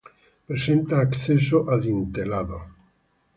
[0.51, 2.59] Presenta acceso adintelado.